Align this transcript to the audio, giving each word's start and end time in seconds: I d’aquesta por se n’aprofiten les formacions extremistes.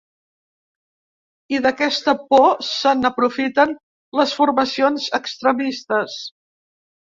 I 1.55 1.59
d’aquesta 1.65 2.15
por 2.31 2.47
se 2.69 2.95
n’aprofiten 3.03 3.77
les 4.23 4.35
formacions 4.41 5.09
extremistes. 5.21 6.21